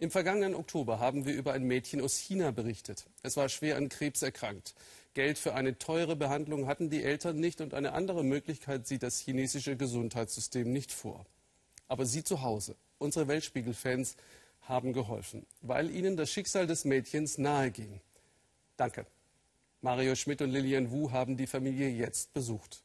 [0.00, 3.06] Im vergangenen Oktober haben wir über ein Mädchen aus China berichtet.
[3.24, 4.76] Es war schwer an Krebs erkrankt.
[5.14, 9.18] Geld für eine teure Behandlung hatten die Eltern nicht und eine andere Möglichkeit sieht das
[9.18, 11.26] chinesische Gesundheitssystem nicht vor.
[11.88, 14.14] Aber Sie zu Hause, unsere Weltspiegel-Fans,
[14.60, 18.00] haben geholfen, weil ihnen das Schicksal des Mädchens nahe ging.
[18.76, 19.04] Danke.
[19.80, 22.84] Mario Schmidt und Lilian Wu haben die Familie jetzt besucht.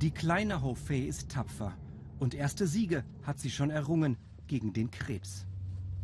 [0.00, 1.76] Die kleine Ho Fei ist tapfer
[2.18, 4.16] und erste Siege hat sie schon errungen
[4.46, 5.46] gegen den Krebs.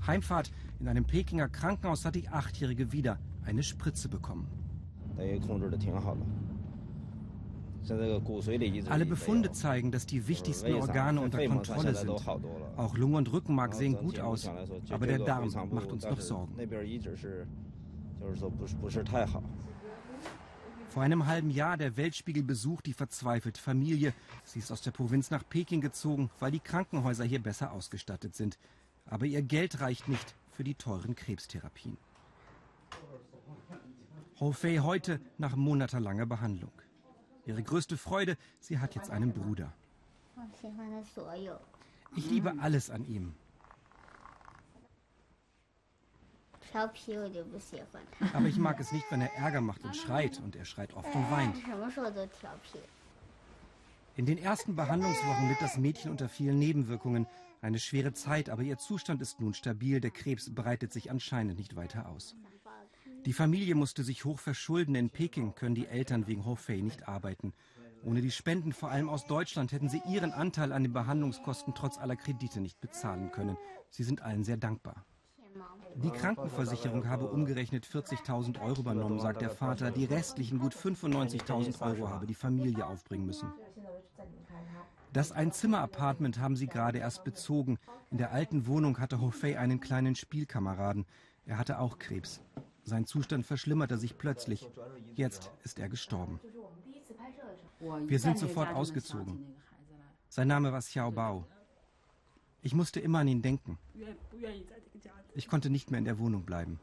[0.06, 4.48] Heimfahrt in einem Pekinger Krankenhaus hat die Achtjährige wieder eine Spritze bekommen.
[8.88, 12.10] Alle Befunde zeigen, dass die wichtigsten Organe unter Kontrolle sind.
[12.76, 14.50] Auch Lunge und Rückenmark sehen gut aus,
[14.90, 16.54] aber der Darm macht uns noch Sorgen.
[20.90, 24.12] Vor einem halben Jahr der Weltspiegel besucht die verzweifelte Familie.
[24.44, 28.58] Sie ist aus der Provinz nach Peking gezogen, weil die Krankenhäuser hier besser ausgestattet sind.
[29.06, 31.96] Aber ihr Geld reicht nicht für die teuren Krebstherapien.
[34.40, 36.72] Ho Fei heute nach monatelanger Behandlung.
[37.46, 39.72] Ihre größte Freude, sie hat jetzt einen Bruder.
[42.16, 43.34] Ich liebe alles an ihm.
[48.32, 50.40] Aber ich mag es nicht, wenn er Ärger macht und schreit.
[50.40, 51.56] Und er schreit oft und weint.
[54.16, 57.26] In den ersten Behandlungswochen litt das Mädchen unter vielen Nebenwirkungen.
[57.62, 60.00] Eine schwere Zeit, aber ihr Zustand ist nun stabil.
[60.00, 62.34] Der Krebs breitet sich anscheinend nicht weiter aus.
[63.26, 64.94] Die Familie musste sich hoch verschulden.
[64.94, 67.52] In Peking können die Eltern wegen Hofei nicht arbeiten.
[68.02, 71.98] Ohne die Spenden, vor allem aus Deutschland, hätten sie ihren Anteil an den Behandlungskosten trotz
[71.98, 73.58] aller Kredite nicht bezahlen können.
[73.90, 75.04] Sie sind allen sehr dankbar.
[75.96, 79.90] Die Krankenversicherung habe umgerechnet 40.000 Euro übernommen, sagt der Vater.
[79.90, 83.52] Die restlichen gut 95.000 Euro habe die Familie aufbringen müssen.
[85.12, 87.78] Das Einzimmer-Apartment haben sie gerade erst bezogen.
[88.10, 91.04] In der alten Wohnung hatte Hofei einen kleinen Spielkameraden.
[91.46, 92.40] Er hatte auch Krebs.
[92.84, 94.68] Sein Zustand verschlimmerte sich plötzlich.
[95.14, 96.40] Jetzt ist er gestorben.
[98.06, 99.54] Wir sind sofort ausgezogen.
[100.28, 101.46] Sein Name war Xiao Bao.
[102.62, 103.78] Ich musste immer an ihn denken.
[105.40, 106.78] Ich konnte nicht mehr in der Wohnung bleiben.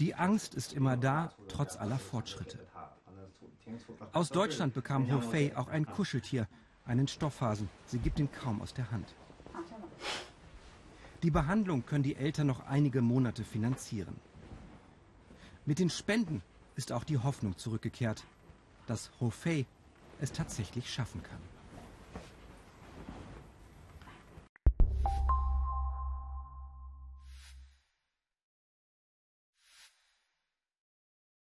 [0.00, 2.58] Die Angst ist immer da, trotz aller Fortschritte.
[4.12, 6.48] Aus Deutschland bekam Ho Fei auch ein Kuscheltier,
[6.86, 7.68] einen Stoffhasen.
[7.86, 9.14] Sie gibt ihn kaum aus der Hand.
[11.22, 14.16] Die Behandlung können die Eltern noch einige Monate finanzieren.
[15.66, 16.42] Mit den Spenden
[16.74, 18.24] ist auch die Hoffnung zurückgekehrt,
[18.88, 19.66] dass Ho Fei
[20.20, 21.51] es tatsächlich schaffen kann.